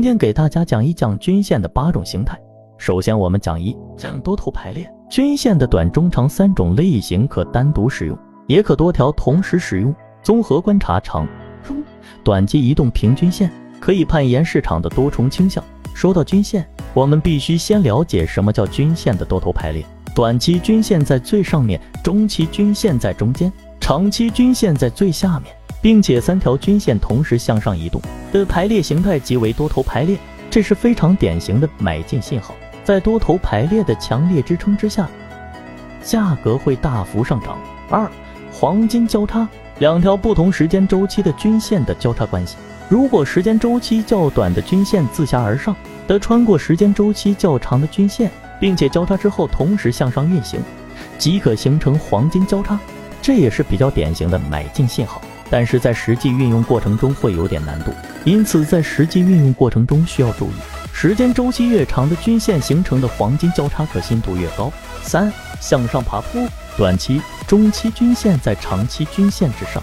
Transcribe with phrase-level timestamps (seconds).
[0.00, 2.34] 今天给大家讲一讲均线的八种形态。
[2.78, 4.90] 首先，我们讲一讲多头排列。
[5.10, 8.16] 均线的短、中、长三种类型可单独使用，
[8.46, 9.94] 也可多条同时使用。
[10.22, 11.28] 综合观察长、
[11.62, 11.84] 中、
[12.24, 15.62] 短期移动平均线，可以判研市场的多重倾向。
[15.92, 19.84] 说到均线，我们必须先了解什么叫均线的多头排列。
[20.14, 25.54] 短期均线在最上面，中期均线在中间，长期均线在最下面。
[25.82, 28.00] 并且三条均线同时向上移动
[28.32, 30.16] 的排列形态即为多头排列，
[30.50, 32.54] 这是非常典型的买进信号。
[32.84, 35.08] 在多头排列的强烈支撑之下，
[36.02, 37.58] 价格会大幅上涨。
[37.88, 38.10] 二、
[38.52, 42.56] 黄金交叉，两条不同时间周期的均线的交叉关系。
[42.88, 45.76] 如果时间周期较短的均线自下而上
[46.08, 50.60] 的穿过时间周期较长的均线，并且交叉之后同时向上运行，
[51.16, 52.78] 即可形成黄金交叉，
[53.22, 55.22] 这也是比较典型的买进信号。
[55.50, 57.92] 但是在实际运用过程中会有点难度，
[58.24, 60.54] 因此在实际运用过程中需要注意，
[60.92, 64.72] 时间周期越长的均线形成的黄金交叉可信度越高。
[65.02, 69.82] 三、向上爬坡，短期、中期均线在长期均线之上，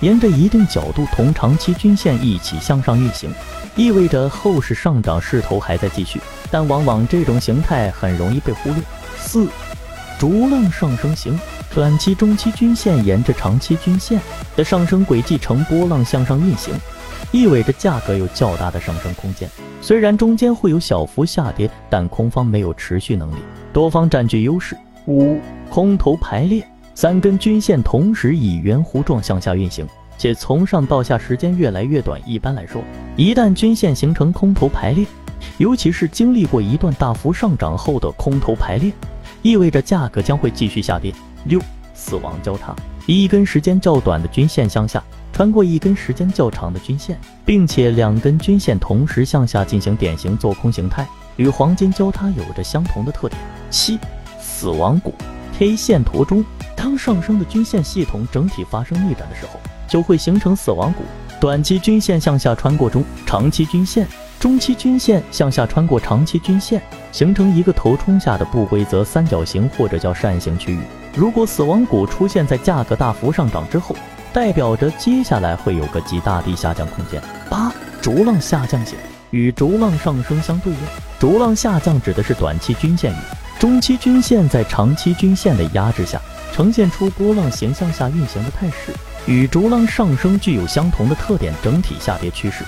[0.00, 3.30] 沿着一定角度同长期均线一起向上运行，
[3.74, 8.82] 意味着后市上涨势头还在继续，但往往这种形态很容易被忽略。
[9.18, 9.48] 四、
[10.18, 11.38] 逐浪上升型。
[11.76, 14.18] 短期、中期均线沿着长期均线
[14.56, 16.72] 的上升轨迹呈波浪向上运行，
[17.32, 19.46] 意味着价格有较大的上升空间。
[19.82, 23.34] 虽然中间会有小幅下跌，但空方没有持续能力，
[23.74, 24.74] 多方占据优势。
[25.06, 25.38] 五、
[25.68, 32.18] 空头排列，三根均线同时以圆弧状向下运行，且从上到下时间越来越短。
[32.24, 32.82] 一般来说，
[33.16, 35.04] 一旦均线形成空头排列，
[35.58, 38.90] 尤其是经历过一段大幅上涨后的空头排列，
[39.42, 41.12] 意味着价格将会继续下跌。
[41.48, 41.60] 六
[41.94, 42.74] 死亡交叉，
[43.06, 45.02] 一根时间较短的均线向下
[45.32, 53.40] 穿过一根时间较长的均线，并且两根均线同时向下进行典型做空形态，与黄金交叉有着相同的特点。
[53.70, 53.98] 七
[54.40, 55.14] 死亡谷
[55.58, 56.44] K 线图中，
[56.74, 61.02] 当上升的均线系统整体发生逆转的时候，就会形成死亡谷。
[61.38, 64.06] 短期均线向下穿过中长期均线，
[64.40, 66.80] 中期均线向下穿过长期均线，
[67.12, 70.78] 形成一个头冲下的不规则三角形或者叫扇形区域。
[71.16, 73.96] 如果死亡谷出现在价格大幅上涨之后，
[74.34, 77.18] 代表着接下来会有个极大的下降空间。
[77.48, 77.72] 八
[78.02, 78.98] 逐浪下降型
[79.30, 80.78] 与逐浪上升相对应，
[81.18, 83.16] 逐浪下降指的是短期均线与
[83.58, 86.20] 中期均线在长期均线的压制下，
[86.52, 88.92] 呈现出波浪形向下运行的态势，
[89.26, 92.62] 与逐浪上升具有相同的特点，整体下跌趋势。